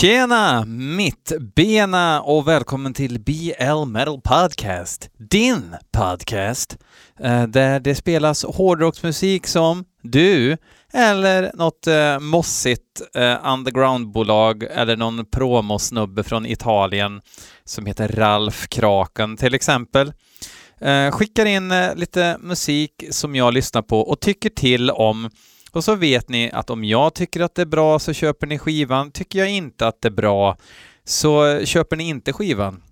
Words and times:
Tjena 0.00 0.64
mittbena 0.64 2.22
och 2.22 2.48
välkommen 2.48 2.94
till 2.94 3.20
BL 3.20 3.84
Metal 3.86 4.20
Podcast, 4.20 5.10
din 5.30 5.76
podcast, 5.92 6.76
eh, 7.20 7.42
där 7.42 7.80
det 7.80 7.94
spelas 7.94 8.44
hårdrocksmusik 8.44 9.46
som 9.46 9.84
du 10.02 10.56
eller 10.92 11.50
något 11.54 11.86
eh, 11.86 12.18
mossigt 12.20 13.02
eh, 13.14 13.52
undergroundbolag 13.52 14.62
eller 14.62 14.96
någon 14.96 15.26
promosnubbe 15.26 16.22
från 16.22 16.46
Italien 16.46 17.20
som 17.64 17.86
heter 17.86 18.08
Ralf 18.08 18.68
Kraken 18.68 19.36
till 19.36 19.54
exempel 19.54 20.12
eh, 20.80 21.10
skickar 21.10 21.46
in 21.46 21.72
eh, 21.72 21.94
lite 21.94 22.36
musik 22.40 23.04
som 23.10 23.34
jag 23.34 23.54
lyssnar 23.54 23.82
på 23.82 24.00
och 24.00 24.20
tycker 24.20 24.50
till 24.50 24.90
om 24.90 25.30
och 25.78 25.84
så 25.84 25.94
vet 25.94 26.28
ni 26.28 26.50
att 26.52 26.70
om 26.70 26.84
jag 26.84 27.14
tycker 27.14 27.40
att 27.40 27.54
det 27.54 27.62
är 27.62 27.66
bra 27.66 27.98
så 27.98 28.12
köper 28.12 28.46
ni 28.46 28.58
skivan. 28.58 29.10
Tycker 29.10 29.38
jag 29.38 29.50
inte 29.50 29.86
att 29.86 30.02
det 30.02 30.08
är 30.08 30.12
bra 30.12 30.56
så 31.04 31.64
köper 31.64 31.96
ni 31.96 32.08
inte 32.08 32.32
skivan. 32.32 32.82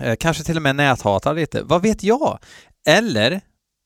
Eh, 0.00 0.16
kanske 0.16 0.44
till 0.44 0.56
och 0.56 0.62
med 0.62 0.76
näthatar 0.76 1.34
lite. 1.34 1.62
Vad 1.62 1.82
vet 1.82 2.02
jag? 2.02 2.38
Eller 2.86 3.40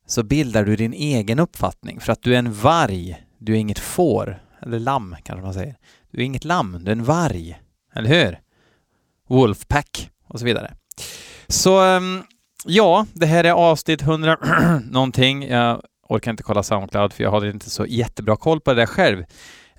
så 0.06 0.22
bildar 0.22 0.64
du 0.64 0.76
din 0.76 0.92
egen 0.92 1.38
uppfattning 1.38 2.00
för 2.00 2.12
att 2.12 2.22
du 2.22 2.34
är 2.34 2.38
en 2.38 2.52
varg. 2.52 3.22
Du 3.38 3.52
är 3.52 3.56
inget 3.56 3.78
får. 3.78 4.42
Eller 4.62 4.78
lamm 4.78 5.16
kanske 5.22 5.44
man 5.44 5.54
säger. 5.54 5.76
Du 6.10 6.20
är 6.20 6.24
inget 6.24 6.44
lamm, 6.44 6.78
du 6.80 6.90
är 6.90 6.96
en 6.96 7.04
varg. 7.04 7.60
Eller 7.94 8.08
hur? 8.08 8.40
Wolfpack 9.28 10.10
och 10.28 10.38
så 10.38 10.44
vidare. 10.44 10.74
Så 11.48 11.80
ehm, 11.80 12.22
ja, 12.64 13.06
det 13.12 13.26
här 13.26 13.44
är 13.44 13.52
avsnitt 13.52 14.02
100 14.02 14.36
någonting. 14.90 15.48
Jag 15.48 15.82
orkar 16.08 16.30
inte 16.30 16.42
kolla 16.42 16.62
Soundcloud 16.62 17.12
för 17.12 17.24
jag 17.24 17.30
har 17.30 17.46
inte 17.46 17.70
så 17.70 17.86
jättebra 17.86 18.36
koll 18.36 18.60
på 18.60 18.74
det 18.74 18.80
där 18.80 18.86
själv. 18.86 19.24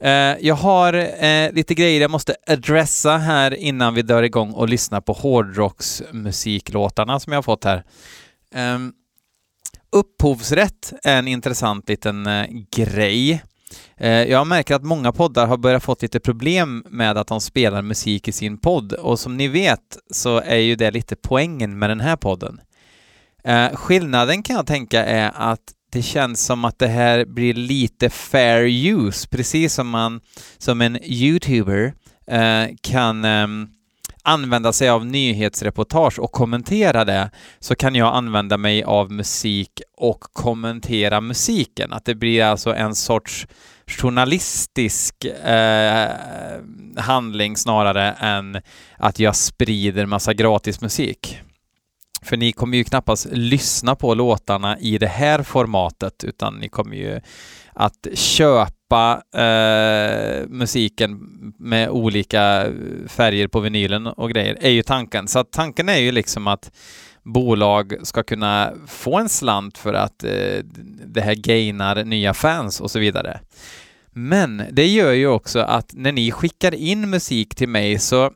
Eh, 0.01 0.38
jag 0.39 0.55
har 0.55 0.93
eh, 1.23 1.52
lite 1.52 1.73
grejer 1.73 2.02
jag 2.02 2.11
måste 2.11 2.35
adressa 2.47 3.17
här 3.17 3.53
innan 3.53 3.93
vi 3.93 4.02
dör 4.02 4.23
igång 4.23 4.52
och 4.52 4.69
lyssnar 4.69 5.02
på 5.02 5.13
hårdrocksmusiklåtarna 5.13 7.19
som 7.19 7.33
jag 7.33 7.38
har 7.38 7.44
fått 7.44 7.63
här. 7.63 7.83
Eh, 8.55 8.80
upphovsrätt 9.91 10.94
är 11.03 11.19
en 11.19 11.27
intressant 11.27 11.89
liten 11.89 12.27
eh, 12.27 12.45
grej. 12.72 13.44
Eh, 13.97 14.23
jag 14.23 14.47
märker 14.47 14.75
att 14.75 14.83
många 14.83 15.11
poddar 15.11 15.47
har 15.47 15.57
börjat 15.57 15.83
få 15.83 15.95
lite 16.02 16.19
problem 16.19 16.83
med 16.89 17.17
att 17.17 17.27
de 17.27 17.41
spelar 17.41 17.81
musik 17.81 18.27
i 18.27 18.31
sin 18.31 18.57
podd 18.57 18.94
och 18.94 19.19
som 19.19 19.38
ni 19.38 19.47
vet 19.47 19.97
så 20.11 20.38
är 20.38 20.57
ju 20.57 20.75
det 20.75 20.91
lite 20.91 21.16
poängen 21.16 21.80
med 21.80 21.89
den 21.89 22.00
här 22.00 22.16
podden. 22.16 22.61
Eh, 23.44 23.75
skillnaden 23.75 24.44
kan 24.44 24.55
jag 24.55 24.67
tänka 24.67 25.05
är 25.05 25.31
att 25.35 25.73
det 25.89 26.01
känns 26.01 26.45
som 26.45 26.65
att 26.65 26.79
det 26.79 26.87
här 26.87 27.25
blir 27.25 27.53
lite 27.53 28.09
fair 28.09 28.63
use, 28.63 29.27
precis 29.27 29.73
som 29.73 29.89
man 29.89 30.21
som 30.57 30.81
en 30.81 31.03
YouTuber 31.03 31.93
eh, 32.27 32.67
kan 32.81 33.25
eh, 33.25 33.47
använda 34.23 34.73
sig 34.73 34.89
av 34.89 35.05
nyhetsreportage 35.05 36.19
och 36.19 36.31
kommentera 36.31 37.05
det, 37.05 37.31
så 37.59 37.75
kan 37.75 37.95
jag 37.95 38.15
använda 38.15 38.57
mig 38.57 38.83
av 38.83 39.11
musik 39.11 39.81
och 39.97 40.21
kommentera 40.21 41.21
musiken. 41.21 41.93
Att 41.93 42.05
det 42.05 42.15
blir 42.15 42.43
alltså 42.43 42.75
en 42.75 42.95
sorts 42.95 43.47
journalistisk 43.87 45.25
eh, 45.25 46.09
handling 46.97 47.57
snarare 47.57 48.11
än 48.11 48.61
att 48.97 49.19
jag 49.19 49.35
sprider 49.35 50.05
massa 50.05 50.33
gratis 50.33 50.81
musik. 50.81 51.39
För 52.22 52.38
ni 52.38 52.52
kommer 52.52 52.78
ju 52.78 52.84
knappast 52.84 53.28
lyssna 53.31 53.95
på 53.95 54.14
låtarna 54.14 54.80
i 54.80 54.98
det 54.98 55.08
här 55.08 55.44
formatet, 55.44 56.23
utan 56.23 56.56
ni 56.56 56.70
kommer 56.70 56.95
ju 56.95 57.20
att 57.73 58.08
köpa 58.14 59.22
eh, 59.34 60.47
musiken 60.47 61.20
med 61.59 61.90
olika 61.90 62.66
färger 63.08 63.47
på 63.47 63.59
vinylen 63.59 64.08
och 64.08 64.30
grejer, 64.30 64.58
är 64.62 64.70
ju 64.70 64.84
tanken. 64.84 65.28
Så 65.28 65.40
att 65.40 65.52
tanken 65.52 65.90
är 65.90 65.97
ju 65.97 66.12
liksom 66.12 66.47
att 66.47 66.72
bolag 67.23 67.95
ska 68.03 68.23
kunna 68.23 68.73
få 68.88 69.17
en 69.17 69.30
slant 69.30 69.78
för 69.78 69.94
att 69.94 70.24
eh, 70.24 70.63
det 71.06 71.22
här 71.22 71.35
gainar 71.35 72.03
nya 72.03 72.34
fans 72.34 72.81
och 72.81 72.91
så 72.91 73.00
vidare. 73.00 73.40
Men 74.12 74.63
det 74.72 74.88
gör 74.88 75.12
ju 75.12 75.28
också 75.28 75.59
att 75.59 75.94
när 75.94 76.12
ni 76.12 76.31
skickar 76.31 76.75
in 76.75 77.09
musik 77.09 77.56
till 77.56 77.69
mig 77.69 78.00
så 78.00 78.31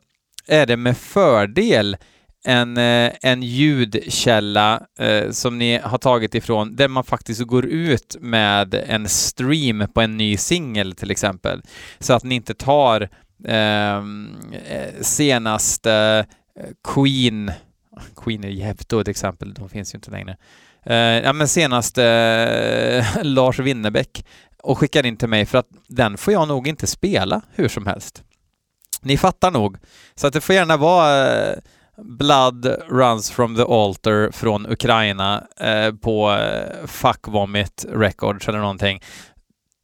är 0.46 0.66
det 0.66 0.76
med 0.76 0.96
fördel 0.96 1.96
en, 2.44 2.76
eh, 2.76 3.12
en 3.22 3.42
ljudkälla 3.42 4.86
eh, 4.98 5.30
som 5.30 5.58
ni 5.58 5.78
har 5.78 5.98
tagit 5.98 6.34
ifrån, 6.34 6.76
där 6.76 6.88
man 6.88 7.04
faktiskt 7.04 7.42
går 7.42 7.64
ut 7.64 8.16
med 8.20 8.74
en 8.74 9.08
stream 9.08 9.88
på 9.94 10.00
en 10.00 10.16
ny 10.16 10.36
singel 10.36 10.94
till 10.94 11.10
exempel. 11.10 11.62
Så 11.98 12.12
att 12.12 12.24
ni 12.24 12.34
inte 12.34 12.54
tar 12.54 13.08
ehm, 13.44 14.36
eh, 14.68 15.00
senaste 15.00 16.26
eh, 16.60 16.66
Queen, 16.94 17.52
Queen 18.16 18.44
är 18.44 18.48
jävligt 18.48 18.92
ett 18.92 19.08
exempel, 19.08 19.54
de 19.54 19.68
finns 19.68 19.94
ju 19.94 19.96
inte 19.96 20.10
längre. 20.10 20.36
Eh, 20.82 20.96
ja 20.96 21.32
men 21.32 21.48
senaste 21.48 22.04
eh, 22.04 23.04
Lars 23.22 23.58
Winnerbäck 23.58 24.24
och 24.62 24.78
skickar 24.78 25.06
in 25.06 25.16
till 25.16 25.28
mig 25.28 25.46
för 25.46 25.58
att 25.58 25.68
den 25.88 26.16
får 26.16 26.32
jag 26.32 26.48
nog 26.48 26.68
inte 26.68 26.86
spela 26.86 27.40
hur 27.54 27.68
som 27.68 27.86
helst. 27.86 28.22
Ni 29.00 29.16
fattar 29.16 29.50
nog. 29.50 29.76
Så 30.14 30.26
att 30.26 30.32
det 30.32 30.40
får 30.40 30.54
gärna 30.54 30.76
vara 30.76 31.36
eh, 31.36 31.58
Blood 31.96 32.66
Runs 32.88 33.30
from 33.30 33.56
the 33.56 33.62
Altar 33.62 34.30
från 34.30 34.66
Ukraina 34.66 35.46
eh, 35.60 35.94
på 35.94 36.32
eh, 36.32 36.86
Fuck 36.86 37.28
Vomit 37.28 37.86
Records 37.88 38.48
eller 38.48 38.58
någonting. 38.58 39.00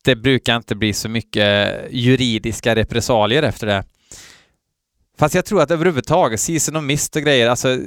Det 0.05 0.17
brukar 0.17 0.57
inte 0.57 0.75
bli 0.75 0.93
så 0.93 1.09
mycket 1.09 1.75
juridiska 1.91 2.75
repressalier 2.75 3.43
efter 3.43 3.67
det. 3.67 3.85
Fast 5.19 5.35
jag 5.35 5.45
tror 5.45 5.63
att 5.63 5.71
överhuvudtaget, 5.71 6.41
Season 6.41 6.77
of 6.77 6.83
Mist 6.83 7.17
och 7.17 7.23
grejer, 7.23 7.49
alltså 7.49 7.79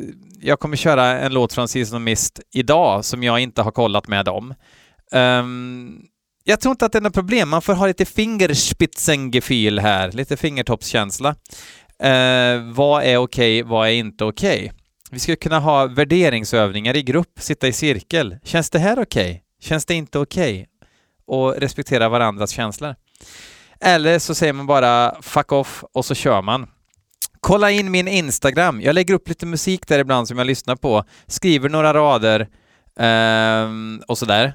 jag 0.42 0.60
kommer 0.60 0.78
köra 0.78 1.20
en 1.20 1.34
låt 1.34 1.54
från 1.54 1.68
Season 1.68 1.98
of 1.98 2.04
Mist 2.04 2.40
idag 2.54 3.06
som 3.06 3.24
jag 3.24 3.40
inte 3.40 3.62
har 3.62 3.72
kollat 3.72 4.08
med 4.08 4.26
dem. 4.26 4.54
Um, 5.12 6.02
jag 6.44 6.62
tror 6.62 6.72
inte 6.72 6.86
att 6.86 6.92
det 6.92 7.00
är 7.00 7.02
något 7.02 7.14
problem, 7.14 7.50
man 7.50 7.62
får 7.62 7.74
ha 7.74 7.88
lite 7.88 8.06
fingerspitzengefühl 8.06 9.80
här, 9.80 10.12
lite 10.12 10.38
fingertoppskänsla. 10.38 11.36
Eh, 12.04 12.62
vad 12.62 13.04
är 13.04 13.18
okej, 13.18 13.62
okay, 13.62 13.64
vad 13.64 13.88
är 13.88 13.92
inte 13.92 14.26
okej? 14.26 14.66
Okay? 14.66 14.72
Vi 15.12 15.20
skulle 15.20 15.36
kunna 15.36 15.60
ha 15.60 15.86
värderingsövningar 15.88 16.96
i 16.96 17.04
grupp, 17.04 17.40
sitta 17.40 17.68
i 17.68 17.74
cirkel. 17.74 18.38
Känns 18.44 18.70
det 18.70 18.80
här 18.80 19.00
okej? 19.00 19.30
Okay? 19.32 19.42
Känns 19.60 19.86
det 19.86 19.94
inte 19.94 20.20
okej? 20.20 20.54
Okay? 20.54 20.66
Och 21.26 21.56
respektera 21.56 22.10
varandras 22.10 22.52
känslor. 22.52 22.96
Eller 23.80 24.20
så 24.20 24.36
säger 24.36 24.54
man 24.54 24.68
bara 24.68 25.22
fuck 25.22 25.52
off 25.52 25.84
och 25.94 26.06
så 26.06 26.16
kör 26.16 26.42
man. 26.42 26.68
Kolla 27.40 27.72
in 27.72 27.92
min 27.92 28.08
Instagram. 28.08 28.82
Jag 28.82 28.96
lägger 28.96 29.14
upp 29.14 29.30
lite 29.30 29.46
musik 29.46 29.88
där 29.88 30.00
ibland 30.00 30.28
som 30.28 30.38
jag 30.38 30.48
lyssnar 30.48 30.76
på, 30.76 31.04
skriver 31.28 31.70
några 31.70 31.94
rader 31.94 32.40
eh, 33.00 33.70
och 34.08 34.18
sådär. 34.18 34.54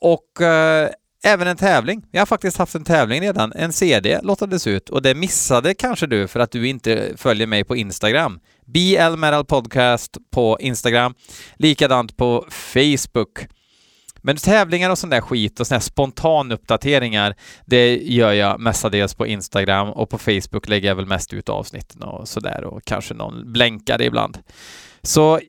Och 0.00 0.42
eh, 0.42 0.88
Även 1.24 1.48
en 1.48 1.56
tävling. 1.56 2.02
Jag 2.10 2.20
har 2.20 2.26
faktiskt 2.26 2.56
haft 2.56 2.74
en 2.74 2.84
tävling 2.84 3.20
redan. 3.20 3.52
En 3.52 3.72
CD 3.72 4.20
lottades 4.22 4.66
ut 4.66 4.88
och 4.88 5.02
det 5.02 5.14
missade 5.14 5.74
kanske 5.74 6.06
du 6.06 6.28
för 6.28 6.40
att 6.40 6.50
du 6.50 6.68
inte 6.68 7.12
följer 7.16 7.46
mig 7.46 7.64
på 7.64 7.76
Instagram. 7.76 8.40
BL 8.66 9.16
Metal 9.16 9.44
Podcast 9.44 10.16
på 10.30 10.58
Instagram. 10.60 11.14
Likadant 11.56 12.16
på 12.16 12.46
Facebook. 12.50 13.46
Men 14.22 14.36
tävlingar 14.36 14.90
och 14.90 14.98
sån 14.98 15.10
där 15.10 15.20
skit 15.20 15.60
och 15.60 15.66
såna 15.66 15.76
här 15.76 15.82
spontanuppdateringar, 15.82 17.34
det 17.66 17.96
gör 17.96 18.32
jag 18.32 18.60
mestadels 18.60 19.14
på 19.14 19.26
Instagram 19.26 19.88
och 19.88 20.10
på 20.10 20.18
Facebook 20.18 20.68
lägger 20.68 20.88
jag 20.88 20.96
väl 20.96 21.06
mest 21.06 21.32
ut 21.32 21.48
avsnitten 21.48 22.02
och 22.02 22.28
sådär 22.28 22.64
och 22.64 22.84
kanske 22.84 23.14
någon 23.14 23.52
blänkare 23.52 24.04
ibland. 24.04 24.38
Så 25.02 25.40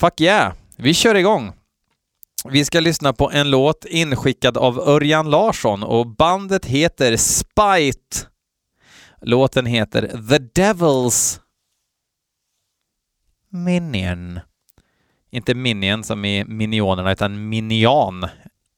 fuck 0.00 0.20
yeah, 0.20 0.52
vi 0.76 0.94
kör 0.94 1.14
igång! 1.14 1.57
Vi 2.44 2.64
ska 2.64 2.80
lyssna 2.80 3.12
på 3.12 3.30
en 3.30 3.50
låt 3.50 3.84
inskickad 3.84 4.56
av 4.56 4.78
Örjan 4.78 5.30
Larsson 5.30 5.82
och 5.82 6.06
bandet 6.06 6.66
heter 6.66 7.16
Spite. 7.16 8.26
Låten 9.20 9.66
heter 9.66 10.28
The 10.28 10.38
Devils 10.38 11.40
Minion. 13.50 14.40
Inte 15.30 15.54
Minion 15.54 16.04
som 16.04 16.24
i 16.24 16.44
Minionerna, 16.44 17.12
utan 17.12 17.48
Minion. 17.48 18.26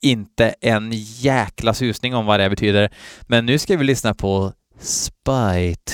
Inte 0.02 0.54
en 0.60 0.92
jäkla 0.94 1.74
susning 1.74 2.14
om 2.14 2.26
vad 2.26 2.40
det 2.40 2.50
betyder. 2.50 2.90
Men 3.22 3.46
nu 3.46 3.58
ska 3.58 3.76
vi 3.76 3.84
lyssna 3.84 4.14
på 4.14 4.52
Spite. 4.78 5.92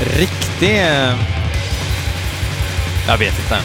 riktig... 0.00 0.78
Eh, 0.78 1.14
jag 3.08 3.18
vet 3.18 3.38
inte. 3.38 3.58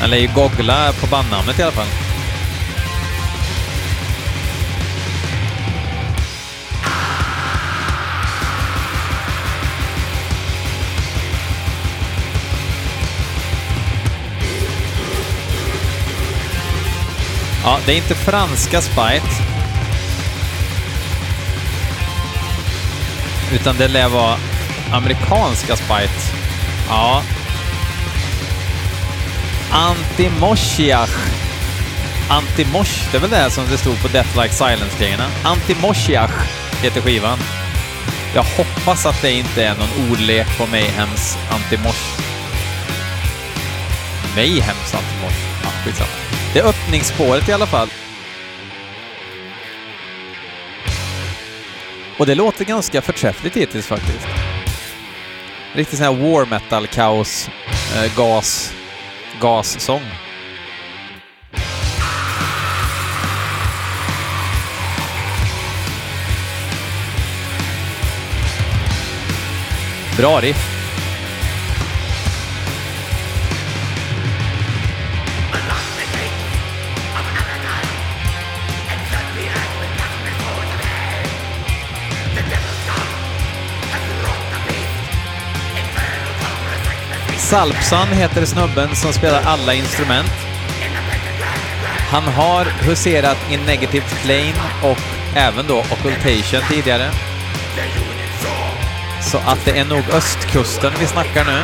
Han 0.00 0.10
lär 0.10 0.18
ju 0.18 0.28
googla 0.34 0.92
på 0.92 1.06
bandnamnet 1.06 1.58
i 1.58 1.62
alla 1.62 1.72
fall. 1.72 1.86
Ja, 17.64 17.78
det 17.86 17.92
är 17.92 17.96
inte 17.96 18.14
franska 18.14 18.80
Spite. 18.82 19.53
Utan 23.54 23.76
det 23.76 23.88
lär 23.88 24.08
vara 24.08 24.36
amerikanska 24.92 25.76
Spite. 25.76 26.36
Ja. 26.88 27.22
Antimoshiach. 29.72 31.10
Antimosh, 32.28 33.10
det 33.10 33.16
är 33.16 33.20
väl 33.20 33.30
det 33.30 33.50
som 33.50 33.64
det 33.70 33.78
stod 33.78 34.02
på 34.02 34.08
Death 34.08 34.42
Like 34.42 34.54
Silence-grejerna. 34.54 35.26
Antimoshiach 35.44 36.30
heter 36.82 37.00
skivan. 37.00 37.38
Jag 38.34 38.42
hoppas 38.42 39.06
att 39.06 39.22
det 39.22 39.32
inte 39.32 39.64
är 39.64 39.74
någon 39.74 40.10
ordlek 40.10 40.58
på 40.58 40.66
Mayhems 40.66 41.38
Antimosh. 41.50 42.20
Mayhems 44.36 44.94
Antimosh? 44.94 45.40
Ja, 45.62 45.70
skitsamma. 45.84 46.10
Det 46.52 46.58
är 46.58 46.64
öppningsspåret 46.64 47.48
i 47.48 47.52
alla 47.52 47.66
fall. 47.66 47.88
Och 52.18 52.26
det 52.26 52.34
låter 52.34 52.64
ganska 52.64 53.02
förträffligt 53.02 53.56
hittills 53.56 53.86
faktiskt. 53.86 54.26
Riktigt 55.72 55.98
sån 55.98 56.06
här 56.06 56.30
war 56.32 56.46
metal-kaos, 56.46 57.50
eh, 57.96 58.16
gas, 58.16 58.72
gassång. 59.40 60.02
Bra 70.16 70.40
riff. 70.40 70.73
Salpsan 87.54 88.08
heter 88.08 88.44
snubben 88.44 88.96
som 88.96 89.12
spelar 89.12 89.42
alla 89.42 89.74
instrument. 89.74 90.32
Han 92.10 92.22
har 92.22 92.64
huserat 92.64 93.36
i 93.50 93.56
Negative 93.56 94.04
Plane 94.22 94.54
och 94.82 94.98
även 95.36 95.66
då 95.66 95.78
Occultation 95.78 96.60
tidigare. 96.70 97.10
Så 99.22 99.38
att 99.38 99.64
det 99.64 99.78
är 99.78 99.84
nog 99.84 100.02
östkusten 100.12 100.92
vi 101.00 101.06
snackar 101.06 101.44
nu. 101.44 101.62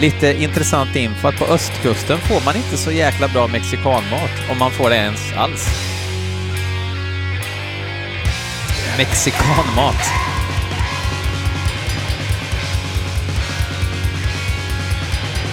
Lite 0.00 0.42
intressant 0.42 0.96
info 0.96 1.28
att 1.28 1.38
på 1.38 1.44
östkusten 1.44 2.18
får 2.18 2.44
man 2.44 2.56
inte 2.56 2.76
så 2.76 2.92
jäkla 2.92 3.28
bra 3.28 3.46
mexikanmat, 3.48 4.30
om 4.50 4.58
man 4.58 4.70
får 4.70 4.90
det 4.90 4.96
ens 4.96 5.32
alls. 5.36 5.89
Mexikanmat. 9.00 10.10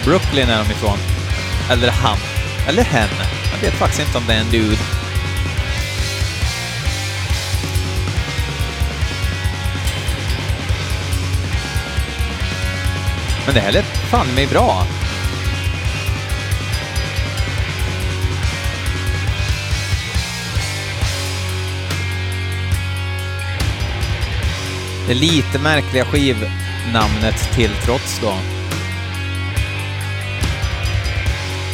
Brooklyn 0.06 0.50
är 0.50 0.64
de 0.64 0.72
ifrån. 0.72 0.98
Eller 1.72 1.92
han. 1.92 2.18
Eller 2.68 2.84
hen. 2.84 3.10
Jag 3.54 3.60
vet 3.62 3.74
faktiskt 3.74 4.02
inte 4.02 4.18
om 4.18 4.24
det 4.28 4.34
är 4.34 4.40
en 4.40 4.50
dude. 4.52 4.78
Men 13.46 13.56
det 13.56 13.62
här 13.62 13.72
lät 13.72 13.86
fan 13.86 14.28
mig 14.36 14.48
bra. 14.48 14.84
Det 25.07 25.13
lite 25.13 25.59
märkliga 25.59 26.06
skivnamnet 26.06 27.54
till 27.54 27.71
trots 27.83 28.19
då. 28.21 28.33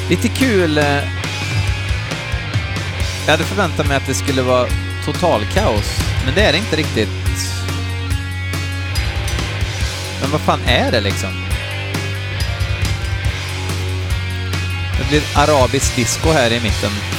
Lite 0.09 0.27
kul. 0.27 0.77
Eh, 0.77 1.03
jag 3.25 3.31
hade 3.31 3.43
förväntat 3.43 3.87
mig 3.87 3.97
att 3.97 4.07
det 4.07 4.13
skulle 4.13 4.41
vara 4.41 4.67
total 5.05 5.45
kaos, 5.53 5.99
men 6.25 6.35
det 6.35 6.41
är 6.41 6.51
det 6.51 6.57
inte 6.57 6.75
riktigt. 6.75 7.09
Men 10.21 10.31
vad 10.31 10.41
fan 10.41 10.59
är 10.67 10.91
det 10.91 11.01
liksom? 11.01 11.45
Det 14.99 15.09
blir 15.09 15.21
arabisk 15.35 15.95
disco 15.95 16.31
här 16.31 16.51
i 16.51 16.59
mitten 16.59 17.12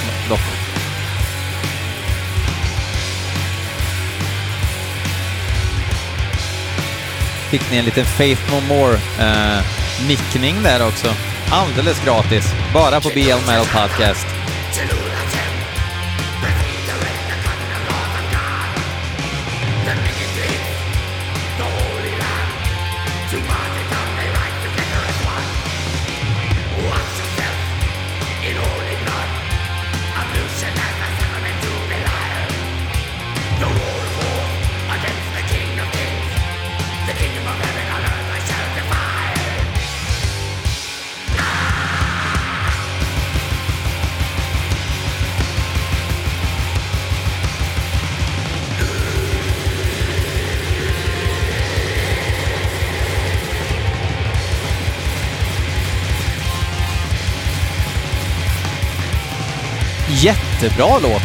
Fick 7.55 7.71
ni 7.71 7.77
en 7.77 7.85
liten 7.85 8.05
Faith 8.05 8.41
No 8.51 8.61
More-nickning 8.61 10.57
eh, 10.57 10.63
där 10.63 10.87
också. 10.87 11.15
Alldeles 11.51 12.05
gratis. 12.05 12.55
Bara 12.73 13.01
på 13.01 13.09
BL 13.09 13.47
Metal 13.47 13.67
Podcast. 13.67 14.34
Jättebra 60.65 60.99
låt! 60.99 61.23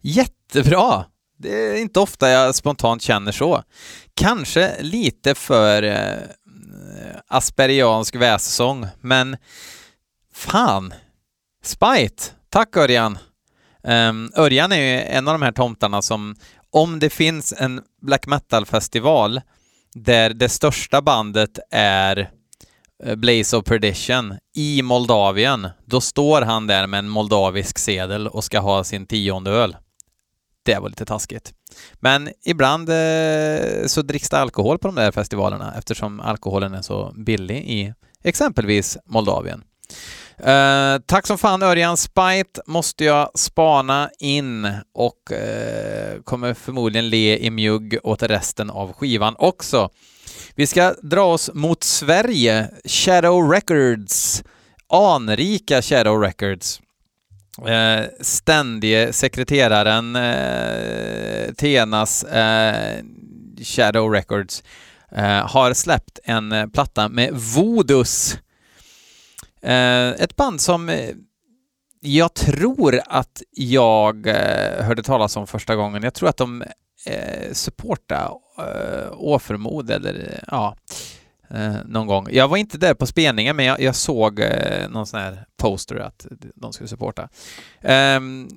Jättebra! 0.00 1.04
Det 1.38 1.48
är 1.48 1.76
inte 1.76 2.00
ofta 2.00 2.30
jag 2.30 2.54
spontant 2.54 3.02
känner 3.02 3.32
så. 3.32 3.62
Kanske 4.14 4.82
lite 4.82 5.34
för 5.34 5.82
eh, 5.82 6.18
asperiansk 7.28 8.14
vässång, 8.14 8.86
men 9.00 9.36
fan. 10.34 10.94
Spite! 11.62 12.24
Tack 12.48 12.76
Örjan! 12.76 13.18
Um, 13.86 14.32
Örjan 14.36 14.72
är 14.72 14.76
ju 14.76 15.00
en 15.00 15.28
av 15.28 15.34
de 15.34 15.42
här 15.42 15.52
tomtarna 15.52 16.02
som, 16.02 16.36
om 16.74 16.98
det 16.98 17.10
finns 17.10 17.54
en 17.56 17.80
black 18.02 18.26
metal-festival 18.26 19.40
där 19.94 20.30
det 20.30 20.48
största 20.48 21.02
bandet 21.02 21.58
är 21.70 22.30
eh, 23.04 23.14
Blaze 23.14 23.56
of 23.56 23.64
Perdition 23.64 24.34
i 24.56 24.82
Moldavien, 24.82 25.68
då 25.84 26.00
står 26.00 26.42
han 26.42 26.66
där 26.66 26.86
med 26.86 26.98
en 26.98 27.08
moldavisk 27.08 27.78
sedel 27.78 28.28
och 28.28 28.44
ska 28.44 28.60
ha 28.60 28.84
sin 28.84 29.06
tionde 29.06 29.50
öl. 29.50 29.76
Det 30.62 30.78
var 30.78 30.88
lite 30.88 31.04
taskigt. 31.04 31.52
Men 31.94 32.28
ibland 32.44 32.88
eh, 32.88 33.86
så 33.86 34.02
dricks 34.02 34.30
det 34.30 34.38
alkohol 34.38 34.78
på 34.78 34.88
de 34.88 34.94
där 34.94 35.12
festivalerna 35.12 35.74
eftersom 35.78 36.20
alkoholen 36.20 36.74
är 36.74 36.82
så 36.82 37.12
billig 37.16 37.56
i 37.56 37.94
exempelvis 38.22 38.98
Moldavien. 39.04 39.62
Eh, 40.38 40.98
tack 41.06 41.26
som 41.26 41.38
fan 41.38 41.62
Örjan. 41.62 41.96
Spite 41.96 42.62
måste 42.66 43.04
jag 43.04 43.30
spana 43.34 44.10
in 44.18 44.68
och 44.94 45.18
uh, 45.32 46.22
kommer 46.24 46.54
förmodligen 46.54 47.08
le 47.08 47.38
i 47.38 47.50
mjugg 47.50 47.98
åt 48.02 48.22
resten 48.22 48.70
av 48.70 48.92
skivan 48.92 49.34
också. 49.38 49.90
Vi 50.54 50.66
ska 50.66 50.94
dra 51.02 51.24
oss 51.24 51.50
mot 51.54 51.84
Sverige. 51.84 52.68
Shadow 52.84 53.50
Records. 53.50 54.44
Anrika 54.92 55.82
Shadow 55.82 56.20
Records. 56.20 56.80
Eh, 57.66 58.04
ständige 58.20 59.12
sekreteraren 59.12 60.16
eh, 60.16 61.54
Tenas 61.54 62.24
eh, 62.24 63.02
Shadow 63.62 64.12
Records 64.12 64.62
har 65.44 65.74
släppt 65.74 66.18
en 66.24 66.70
platta 66.70 67.08
med 67.08 67.30
Vodus 67.32 68.36
Eh, 68.36 68.43
Eh, 69.64 70.08
ett 70.08 70.36
band 70.36 70.60
som 70.60 70.88
eh, 70.88 71.10
jag 72.00 72.34
tror 72.34 73.00
att 73.06 73.42
jag 73.50 74.26
eh, 74.26 74.84
hörde 74.84 75.02
talas 75.02 75.36
om 75.36 75.46
första 75.46 75.76
gången. 75.76 76.02
Jag 76.02 76.14
tror 76.14 76.28
att 76.28 76.36
de 76.36 76.62
eh, 77.06 77.52
supportade 77.52 78.30
eh, 78.58 79.94
eller 79.94 80.44
ja, 80.46 80.76
någon 81.84 82.06
gång. 82.06 82.28
Jag 82.30 82.48
var 82.48 82.56
inte 82.56 82.78
där 82.78 82.94
på 82.94 83.06
spelningen, 83.06 83.56
men 83.56 83.64
jag, 83.64 83.80
jag 83.80 83.94
såg 83.94 84.40
någon 84.88 85.06
sån 85.06 85.20
här 85.20 85.44
poster 85.56 85.96
att 85.96 86.26
de 86.54 86.72
skulle 86.72 86.88
supporta. 86.88 87.28
Um, 88.16 88.48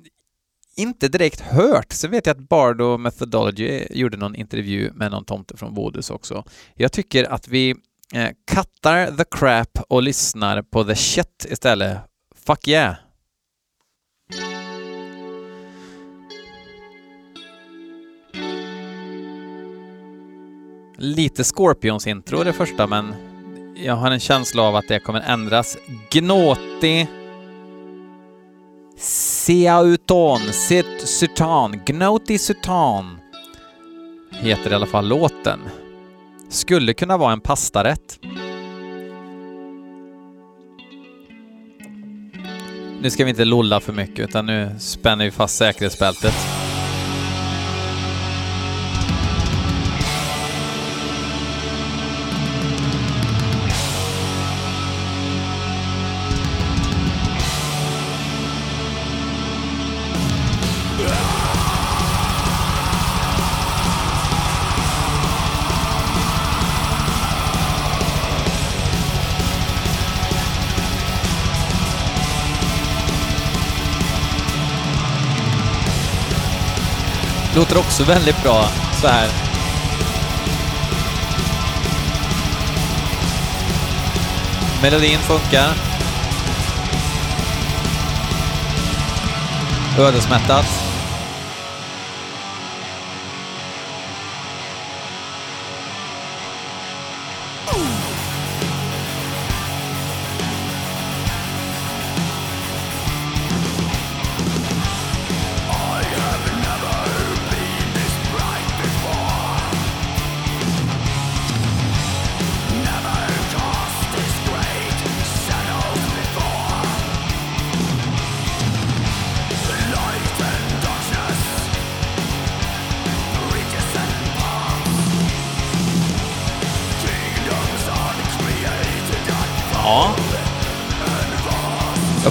inte 0.76 1.08
direkt 1.08 1.40
hört. 1.40 1.92
Sen 1.92 2.10
vet 2.10 2.26
jag 2.26 2.36
att 2.36 2.48
Bardo 2.48 2.98
Methodology 2.98 3.86
gjorde 3.90 4.16
någon 4.16 4.34
intervju 4.34 4.92
med 4.94 5.10
någon 5.10 5.24
tomte 5.24 5.56
från 5.56 5.74
Bodus 5.74 6.10
också. 6.10 6.44
Jag 6.74 6.92
tycker 6.92 7.24
att 7.24 7.48
vi 7.48 7.74
eh, 8.14 8.30
cuttar 8.50 9.16
the 9.16 9.24
crap 9.30 9.78
och 9.88 10.02
lyssnar 10.02 10.62
på 10.62 10.84
the 10.84 10.94
shit 10.94 11.46
istället. 11.48 11.98
Fuck 12.46 12.68
yeah! 12.68 12.94
Lite 21.00 21.44
Scorpions 21.44 22.06
intro 22.06 22.44
det 22.44 22.52
första, 22.52 22.86
men 22.86 23.14
jag 23.76 23.94
har 23.94 24.10
en 24.10 24.20
känsla 24.20 24.62
av 24.62 24.76
att 24.76 24.88
det 24.88 25.00
kommer 25.00 25.20
ändras. 25.20 25.76
Gnåti 26.10 27.06
Seauton, 28.96 30.40
Sutan, 31.04 31.80
Gnoti 31.86 32.38
Sutan 32.38 33.18
heter 34.30 34.70
i 34.70 34.74
alla 34.74 34.86
fall 34.86 35.08
låten. 35.08 35.60
Skulle 36.48 36.94
kunna 36.94 37.16
vara 37.16 37.32
en 37.32 37.40
pastarätt. 37.40 38.18
Nu 43.02 43.10
ska 43.10 43.24
vi 43.24 43.30
inte 43.30 43.44
lolla 43.44 43.80
för 43.80 43.92
mycket, 43.92 44.28
utan 44.28 44.46
nu 44.46 44.70
spänner 44.78 45.24
vi 45.24 45.30
fast 45.30 45.56
säkerhetsbältet. 45.56 46.34
Låter 77.68 77.80
också 77.80 78.04
väldigt 78.04 78.42
bra 78.42 78.64
så 79.00 79.08
här. 79.08 79.28
Melodin 84.82 85.18
funkar. 85.18 85.74
Ödesmättat. 89.98 90.87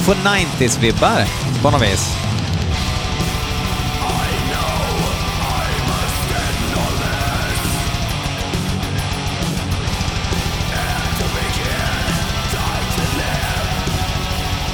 Får 0.07 0.15
90s-vibbar 0.15 1.25
på 1.61 1.71
något 1.71 1.81
vis. 1.81 2.17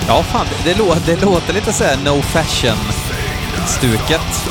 Ja, 0.07 0.23
fan, 0.23 0.45
det, 0.63 0.77
lå 0.77 0.95
det 1.05 1.21
låter 1.21 1.53
lite 1.53 1.73
såhär 1.73 1.97
no 1.97 2.21
fashion-stuket. 2.21 4.49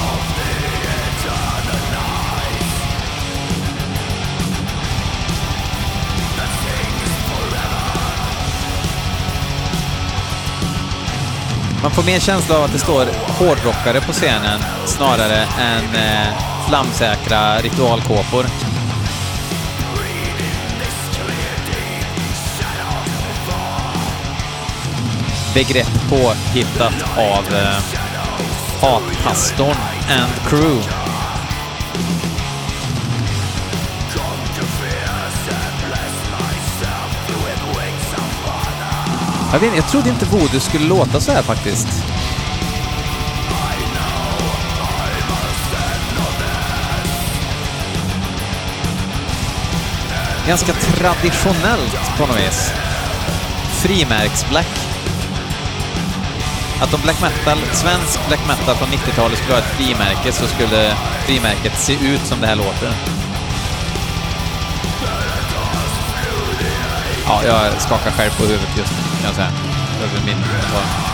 Man 11.82 11.90
får 11.90 12.02
mer 12.02 12.20
känsla 12.20 12.56
av 12.56 12.64
att 12.64 12.72
det 12.72 12.78
står 12.78 13.06
hårdrockare 13.28 14.00
på 14.00 14.12
scenen 14.12 14.60
snarare 14.86 15.38
än 15.60 15.94
eh, 15.94 16.28
flamsäkra 16.68 17.58
ritualkåpor. 17.58 18.46
Begrepp 25.54 26.10
påhittat 26.10 27.18
av 27.18 27.54
eh, 27.54 27.78
hatpastorn 28.80 29.76
and 30.08 30.48
crew. 30.48 31.01
Jag, 39.52 39.60
vet, 39.60 39.76
jag 39.76 39.88
trodde 39.88 40.08
inte 40.08 40.24
Voodoo 40.24 40.60
skulle 40.60 40.84
låta 40.86 41.20
så 41.20 41.32
här 41.32 41.42
faktiskt. 41.42 41.88
Ganska 50.46 50.72
traditionellt 50.72 52.16
på 52.18 52.26
något 52.26 52.36
vis. 52.36 52.72
Frimärksblack. 53.82 54.66
Att 56.82 56.94
om 56.94 57.00
black 57.02 57.20
metal, 57.20 57.58
svensk 57.72 58.28
black 58.28 58.46
metal 58.46 58.76
från 58.76 58.88
90-talet 58.88 59.38
skulle 59.38 59.54
ha 59.54 59.60
ett 59.60 59.76
frimärke 59.76 60.32
så 60.32 60.46
skulle 60.46 60.96
frimärket 61.26 61.78
se 61.78 61.92
ut 61.92 62.26
som 62.26 62.40
det 62.40 62.46
här 62.46 62.56
låter. 62.56 62.92
Ja, 67.26 67.40
jag 67.44 67.82
skakar 67.82 68.10
själv 68.10 68.30
på 68.30 68.42
huvudet 68.42 68.76
just 68.78 68.92
nu 68.92 69.01
kan 69.22 69.28
jag 69.28 69.36
säga. 69.36 69.50
Det 70.00 70.18
är 70.18 70.24
min 70.24 70.42
kommentar. 70.42 71.12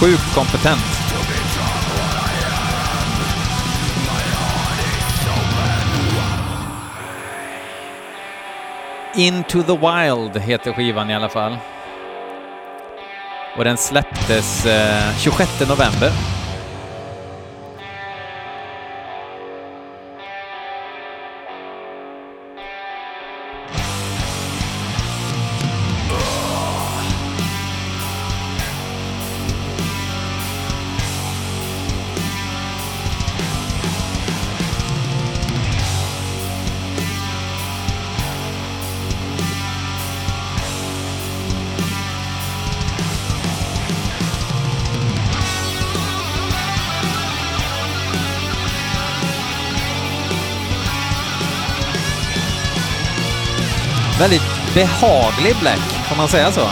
Sjukt 0.00 0.34
kompetent. 0.34 1.05
Into 9.18 9.62
the 9.62 9.76
Wild 9.76 10.36
heter 10.36 10.72
skivan 10.72 11.10
i 11.10 11.14
alla 11.14 11.28
fall. 11.28 11.56
Och 13.56 13.64
den 13.64 13.76
släpptes 13.76 14.66
eh, 14.66 15.16
26 15.18 15.60
november. 15.68 16.10
Väldigt 54.18 54.74
behaglig 54.74 55.56
Black, 55.60 55.80
får 56.08 56.16
man 56.16 56.28
säga 56.28 56.52
så? 56.52 56.68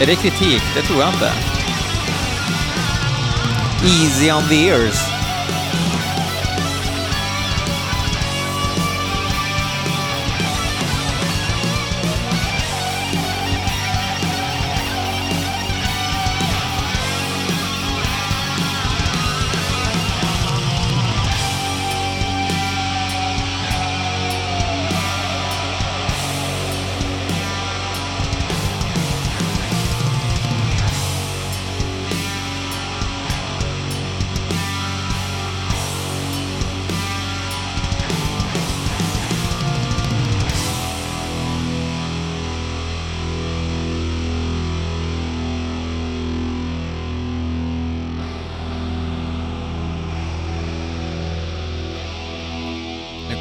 Är 0.00 0.06
det 0.06 0.16
kritik? 0.16 0.62
Det 0.74 0.82
tror 0.82 1.00
jag 1.00 1.08
inte. 1.08 1.32
Easy 3.84 4.32
on 4.32 4.48
the 4.48 4.68
ears. 4.68 5.15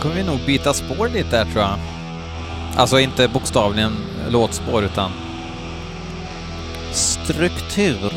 Kommer 0.05 0.17
vi 0.17 0.23
nog 0.23 0.39
byta 0.45 0.73
spår 0.73 1.09
lite 1.09 1.29
där 1.29 1.45
tror 1.45 1.63
jag. 1.63 1.79
Alltså 2.75 2.99
inte 2.99 3.27
bokstavligen 3.27 3.95
låtspår 4.29 4.83
utan 4.83 5.11
struktur. 6.91 8.11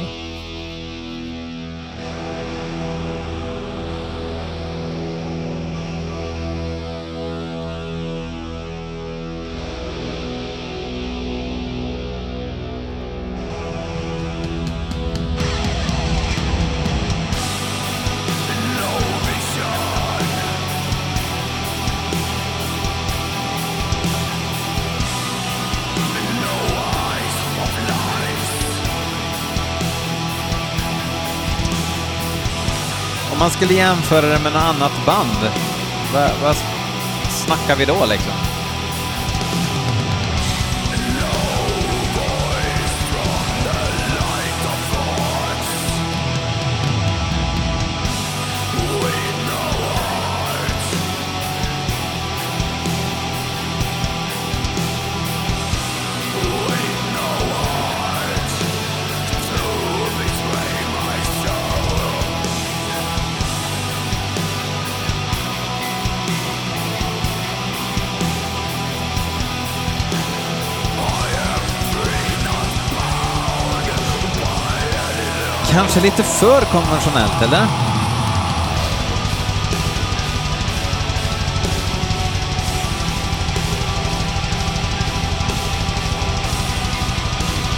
Skulle 33.58 33.74
jämföra 33.74 34.26
det 34.26 34.38
med 34.38 34.52
något 34.52 34.62
annat 34.62 34.92
band, 35.06 35.50
vad, 36.12 36.30
vad 36.42 36.56
snackar 37.30 37.76
vi 37.76 37.84
då 37.84 38.06
liksom? 38.06 38.32
Kanske 75.88 76.00
lite 76.00 76.22
för 76.22 76.60
konventionellt, 76.60 77.42
eller? 77.42 77.66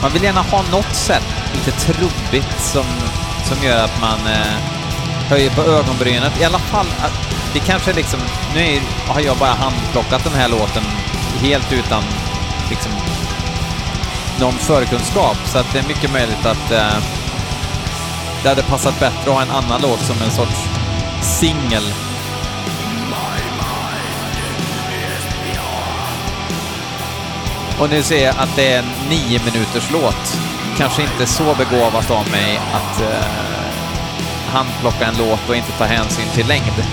Man 0.02 0.12
vill 0.12 0.22
gärna 0.22 0.40
ha 0.40 0.62
något 0.62 0.94
sätt, 0.94 1.22
lite 1.52 1.70
trubbigt, 1.70 2.60
som, 2.60 2.84
som 3.44 3.64
gör 3.64 3.84
att 3.84 4.00
man 4.00 4.18
eh, 4.26 4.56
höjer 5.28 5.50
på 5.50 5.62
ögonbrynet. 5.62 6.40
I 6.40 6.44
alla 6.44 6.58
fall, 6.58 6.86
att 7.00 7.34
det 7.52 7.60
kanske 7.60 7.92
liksom... 7.92 8.20
Nu 8.54 8.60
är, 8.60 8.80
har 9.08 9.20
jag 9.20 9.36
bara 9.36 9.54
handplockat 9.54 10.24
den 10.24 10.34
här 10.34 10.48
låten 10.48 10.82
helt 11.40 11.72
utan 11.72 12.02
liksom 12.70 12.92
någon 14.40 14.58
förkunskap, 14.58 15.36
så 15.44 15.58
att 15.58 15.72
det 15.72 15.78
är 15.78 15.88
mycket 15.88 16.12
möjligt 16.12 16.46
att 16.46 16.72
eh, 16.72 17.19
det 18.42 18.48
hade 18.48 18.62
passat 18.62 19.00
bättre 19.00 19.30
att 19.30 19.34
ha 19.34 19.42
en 19.42 19.50
annan 19.50 19.80
låt 19.82 20.00
som 20.00 20.22
en 20.22 20.30
sorts 20.30 20.68
singel. 21.22 21.82
Och 27.78 27.90
nu 27.90 28.02
ser 28.02 28.24
jag 28.24 28.34
att 28.38 28.56
det 28.56 28.72
är 28.72 28.78
en 28.78 28.90
nio 29.08 29.40
minuters 29.44 29.90
låt. 29.90 30.38
Kanske 30.78 31.02
inte 31.02 31.26
så 31.26 31.54
begåvat 31.54 32.10
av 32.10 32.30
mig 32.30 32.60
att 32.72 33.00
eh, 33.00 33.40
handplocka 34.52 35.06
en 35.06 35.14
låt 35.18 35.48
och 35.48 35.56
inte 35.56 35.72
ta 35.72 35.84
hänsyn 35.84 36.28
till 36.34 36.46
längd. 36.46 36.84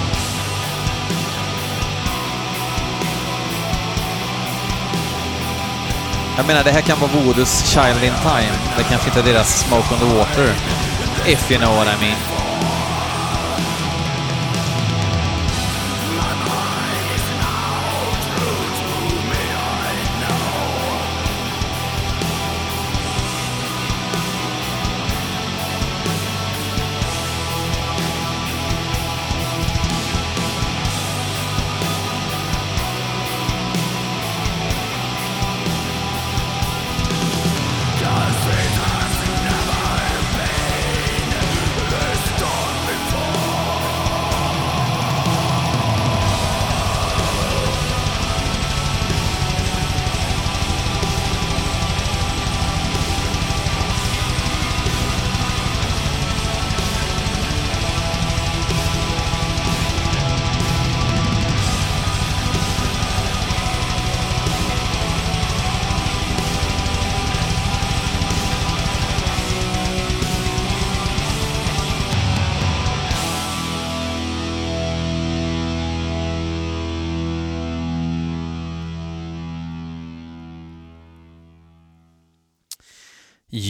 Jag 6.38 6.48
menar, 6.48 6.64
det 6.64 6.72
här 6.72 6.82
kan 6.82 7.00
vara 7.00 7.12
Voodoos 7.12 7.66
Child 7.66 8.04
in 8.04 8.14
Time. 8.22 8.54
Det 8.78 8.84
kanske 8.84 9.08
inte 9.10 9.20
är 9.20 9.34
deras 9.34 9.60
Smoke 9.60 9.94
on 9.94 10.00
the 10.00 10.18
Water. 10.18 10.54
If 11.30 11.52
you 11.52 11.58
know 11.58 11.72
what 11.72 11.90
I 11.90 12.00
mean. 12.00 12.37